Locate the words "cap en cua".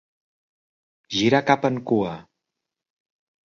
1.51-2.17